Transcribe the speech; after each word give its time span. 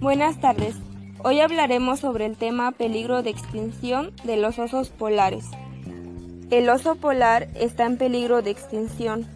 Buenas 0.00 0.38
tardes. 0.40 0.76
Hoy 1.24 1.40
hablaremos 1.40 2.00
sobre 2.00 2.26
el 2.26 2.36
tema 2.36 2.70
peligro 2.70 3.22
de 3.22 3.30
extinción 3.30 4.12
de 4.24 4.36
los 4.36 4.58
osos 4.58 4.90
polares. 4.90 5.46
El 6.50 6.68
oso 6.68 6.96
polar 6.96 7.48
está 7.54 7.86
en 7.86 7.96
peligro 7.96 8.42
de 8.42 8.50
extinción. 8.50 9.26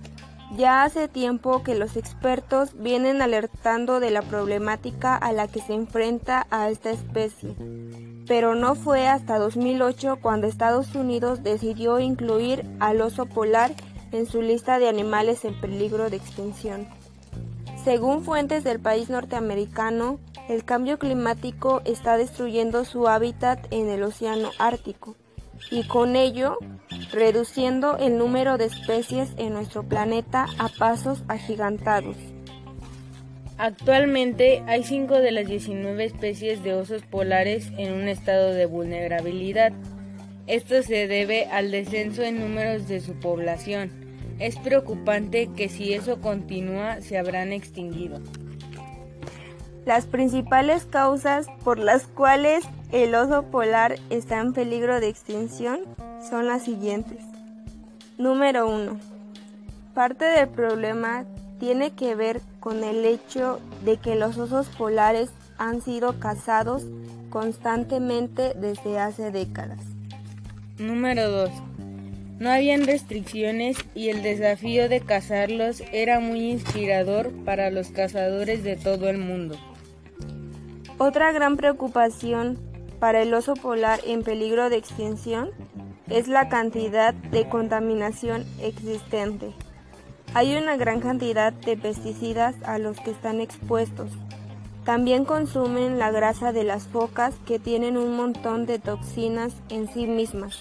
Ya 0.57 0.85
hace 0.85 1.09
tiempo 1.09 1.63
que 1.63 1.75
los 1.75 1.97
expertos 1.97 2.75
vienen 2.79 3.23
alertando 3.23 4.01
de 4.01 4.11
la 4.11 4.21
problemática 4.21 5.17
a 5.17 5.33
la 5.33 5.49
que 5.49 5.63
se 5.63 5.73
enfrenta 5.73 6.47
a 6.51 6.69
esta 6.69 6.91
especie, 6.91 7.55
pero 8.27 8.55
no 8.55 8.75
fue 8.75 9.09
hasta 9.09 9.39
2008 9.39 10.19
cuando 10.21 10.47
Estados 10.47 10.95
Unidos 10.95 11.43
decidió 11.43 12.01
incluir 12.01 12.67
al 12.81 13.01
oso 13.01 13.25
polar 13.25 13.73
en 14.13 14.27
su 14.27 14.43
lista 14.43 14.79
de 14.79 14.91
animales 14.91 15.47
en 15.47 15.59
peligro 15.59 16.11
de 16.11 16.17
extinción. 16.17 17.00
Según 17.85 18.25
fuentes 18.25 18.63
del 18.63 18.79
país 18.79 19.09
norteamericano, 19.09 20.21
el 20.51 20.65
cambio 20.65 20.99
climático 20.99 21.81
está 21.87 22.19
destruyendo 22.19 22.85
su 22.85 23.09
hábitat 23.09 23.67
en 23.71 23.89
el 23.89 24.03
Océano 24.03 24.51
Ártico 24.59 25.17
y 25.71 25.87
con 25.87 26.15
ello 26.15 26.59
reduciendo 27.11 27.97
el 27.97 28.19
número 28.19 28.59
de 28.59 28.67
especies 28.67 29.31
en 29.39 29.55
nuestro 29.55 29.83
planeta 29.83 30.47
a 30.59 30.69
pasos 30.69 31.23
agigantados. 31.29 32.17
Actualmente 33.57 34.63
hay 34.67 34.85
5 34.85 35.15
de 35.15 35.33
las 35.33 35.47
19 35.47 36.05
especies 36.05 36.63
de 36.63 36.75
osos 36.75 37.03
polares 37.03 37.71
en 37.79 37.93
un 37.93 38.09
estado 38.09 38.53
de 38.53 38.67
vulnerabilidad. 38.67 39.73
Esto 40.47 40.83
se 40.83 41.07
debe 41.07 41.47
al 41.47 41.71
descenso 41.71 42.23
en 42.23 42.41
números 42.41 42.89
de 42.89 43.01
su 43.01 43.15
población. 43.15 44.10
Es 44.41 44.57
preocupante 44.57 45.51
que 45.55 45.69
si 45.69 45.93
eso 45.93 46.21
continúa 46.21 47.03
se 47.03 47.19
habrán 47.19 47.53
extinguido. 47.53 48.21
Las 49.85 50.07
principales 50.07 50.87
causas 50.87 51.47
por 51.63 51.79
las 51.79 52.07
cuales 52.07 52.65
el 52.91 53.15
oso 53.15 53.45
polar 53.45 53.97
está 54.09 54.41
en 54.41 54.53
peligro 54.53 54.99
de 54.99 55.09
extinción 55.09 55.81
son 56.29 56.47
las 56.47 56.63
siguientes. 56.63 57.19
Número 58.19 58.69
1. 58.69 58.99
Parte 59.95 60.25
del 60.25 60.49
problema 60.49 61.25
tiene 61.59 61.91
que 61.91 62.15
ver 62.15 62.41
con 62.61 62.83
el 62.83 63.05
hecho 63.05 63.61
de 63.85 63.99
que 63.99 64.15
los 64.17 64.39
osos 64.39 64.69
polares 64.69 65.31
han 65.59 65.83
sido 65.83 66.19
cazados 66.19 66.85
constantemente 67.29 68.55
desde 68.55 68.99
hace 68.99 69.31
décadas. 69.31 69.81
Número 70.79 71.31
2. 71.31 71.51
No 72.41 72.51
habían 72.51 72.87
restricciones 72.87 73.77
y 73.95 74.09
el 74.09 74.23
desafío 74.23 74.89
de 74.89 75.01
cazarlos 75.01 75.83
era 75.93 76.21
muy 76.21 76.51
inspirador 76.51 77.31
para 77.45 77.71
los 77.71 77.91
cazadores 77.91 78.65
de 78.65 78.77
todo 78.77 79.11
el 79.11 79.19
mundo. 79.19 79.59
Otra 80.97 81.33
gran 81.33 81.59
preocupación 81.59 82.59
para 82.99 83.21
el 83.21 83.35
oso 83.35 83.53
polar 83.53 84.01
en 84.07 84.23
peligro 84.23 84.71
de 84.71 84.79
extinción 84.79 85.51
es 86.09 86.29
la 86.29 86.49
cantidad 86.49 87.13
de 87.13 87.47
contaminación 87.47 88.47
existente. 88.63 89.53
Hay 90.33 90.57
una 90.57 90.79
gran 90.79 91.01
cantidad 91.01 91.53
de 91.53 91.77
pesticidas 91.77 92.57
a 92.65 92.79
los 92.79 92.99
que 93.01 93.11
están 93.11 93.43
expuestos. 93.43 94.11
También 94.87 95.27
consumen 95.27 95.99
la 95.99 96.11
grasa 96.11 96.53
de 96.53 96.65
las 96.65 96.89
focas 96.89 97.35
que 97.47 97.59
tienen 97.59 97.99
un 97.99 98.17
montón 98.17 98.65
de 98.65 98.79
toxinas 98.79 99.53
en 99.69 99.93
sí 99.93 100.07
mismas. 100.07 100.59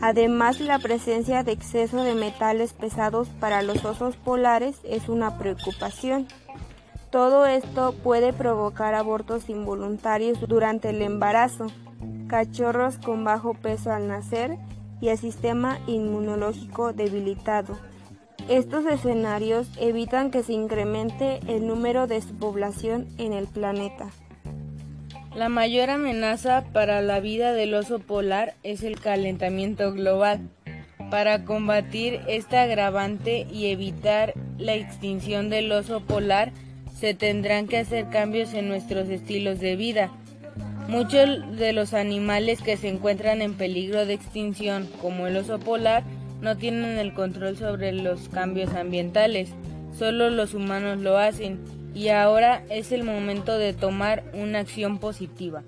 Además, 0.00 0.60
la 0.60 0.78
presencia 0.78 1.42
de 1.42 1.52
exceso 1.52 2.02
de 2.02 2.14
metales 2.14 2.72
pesados 2.72 3.28
para 3.40 3.62
los 3.62 3.84
osos 3.84 4.16
polares 4.16 4.76
es 4.84 5.08
una 5.08 5.38
preocupación. 5.38 6.26
Todo 7.10 7.46
esto 7.46 7.94
puede 8.02 8.32
provocar 8.32 8.94
abortos 8.94 9.48
involuntarios 9.48 10.40
durante 10.48 10.90
el 10.90 11.00
embarazo, 11.00 11.68
cachorros 12.28 12.98
con 12.98 13.24
bajo 13.24 13.54
peso 13.54 13.92
al 13.92 14.08
nacer 14.08 14.58
y 15.00 15.08
el 15.08 15.18
sistema 15.18 15.78
inmunológico 15.86 16.92
debilitado. 16.92 17.78
Estos 18.48 18.84
escenarios 18.84 19.70
evitan 19.78 20.30
que 20.30 20.42
se 20.42 20.52
incremente 20.52 21.40
el 21.46 21.66
número 21.66 22.06
de 22.06 22.20
su 22.20 22.34
población 22.34 23.06
en 23.16 23.32
el 23.32 23.46
planeta. 23.46 24.10
La 25.34 25.48
mayor 25.48 25.90
amenaza 25.90 26.62
para 26.72 27.02
la 27.02 27.18
vida 27.18 27.52
del 27.54 27.74
oso 27.74 27.98
polar 27.98 28.54
es 28.62 28.84
el 28.84 29.00
calentamiento 29.00 29.92
global. 29.92 30.48
Para 31.10 31.44
combatir 31.44 32.20
esta 32.28 32.62
agravante 32.62 33.44
y 33.52 33.66
evitar 33.66 34.34
la 34.58 34.74
extinción 34.74 35.50
del 35.50 35.72
oso 35.72 36.02
polar, 36.02 36.52
se 36.96 37.14
tendrán 37.14 37.66
que 37.66 37.78
hacer 37.78 38.08
cambios 38.10 38.54
en 38.54 38.68
nuestros 38.68 39.08
estilos 39.08 39.58
de 39.58 39.74
vida. 39.74 40.12
Muchos 40.86 41.56
de 41.56 41.72
los 41.72 41.94
animales 41.94 42.62
que 42.62 42.76
se 42.76 42.88
encuentran 42.88 43.42
en 43.42 43.54
peligro 43.54 44.06
de 44.06 44.14
extinción, 44.14 44.88
como 45.02 45.26
el 45.26 45.36
oso 45.36 45.58
polar, 45.58 46.04
no 46.42 46.56
tienen 46.56 46.96
el 46.96 47.12
control 47.12 47.56
sobre 47.56 47.90
los 47.92 48.28
cambios 48.28 48.72
ambientales, 48.74 49.50
solo 49.98 50.30
los 50.30 50.54
humanos 50.54 50.98
lo 50.98 51.18
hacen 51.18 51.58
y 51.94 52.08
ahora 52.08 52.64
es 52.68 52.92
el 52.92 53.04
momento 53.04 53.56
de 53.56 53.72
tomar 53.72 54.24
una 54.34 54.58
acción 54.58 54.98
positiva. 54.98 55.62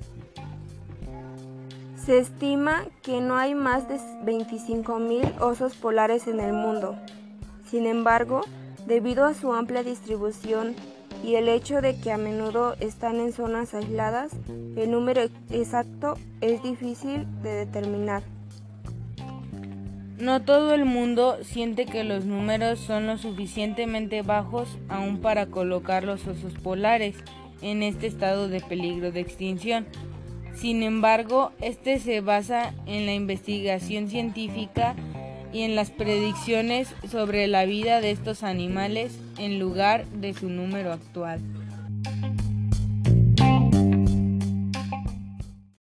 Se 2.04 2.18
estima 2.18 2.84
que 3.02 3.20
no 3.20 3.36
hay 3.36 3.54
más 3.54 3.88
de 3.88 3.96
25.000 4.24 5.40
osos 5.40 5.74
polares 5.74 6.26
en 6.26 6.40
el 6.40 6.52
mundo. 6.52 6.96
Sin 7.68 7.86
embargo, 7.86 8.42
debido 8.86 9.24
a 9.24 9.34
su 9.34 9.52
amplia 9.52 9.82
distribución 9.82 10.76
y 11.24 11.34
el 11.34 11.48
hecho 11.48 11.80
de 11.80 11.98
que 12.00 12.12
a 12.12 12.18
menudo 12.18 12.74
están 12.80 13.16
en 13.16 13.32
zonas 13.32 13.74
aisladas, 13.74 14.30
el 14.76 14.90
número 14.90 15.22
exacto 15.50 16.16
es 16.40 16.62
difícil 16.62 17.26
de 17.42 17.66
determinar. 17.66 18.22
No 20.18 20.40
todo 20.40 20.74
el 20.74 20.86
mundo 20.86 21.36
siente 21.42 21.84
que 21.84 22.02
los 22.02 22.24
números 22.24 22.78
son 22.78 23.06
lo 23.06 23.18
suficientemente 23.18 24.22
bajos 24.22 24.78
aún 24.88 25.18
para 25.18 25.46
colocar 25.46 26.04
los 26.04 26.26
osos 26.26 26.54
polares 26.54 27.16
en 27.60 27.82
este 27.82 28.06
estado 28.06 28.48
de 28.48 28.62
peligro 28.62 29.12
de 29.12 29.20
extinción. 29.20 29.86
Sin 30.54 30.82
embargo, 30.82 31.52
este 31.60 31.98
se 31.98 32.22
basa 32.22 32.72
en 32.86 33.04
la 33.04 33.12
investigación 33.12 34.08
científica 34.08 34.96
y 35.52 35.62
en 35.62 35.74
las 35.74 35.90
predicciones 35.90 36.88
sobre 37.10 37.46
la 37.46 37.66
vida 37.66 38.00
de 38.00 38.10
estos 38.10 38.42
animales 38.42 39.18
en 39.38 39.58
lugar 39.58 40.06
de 40.06 40.32
su 40.32 40.48
número 40.48 40.92
actual. 40.92 41.40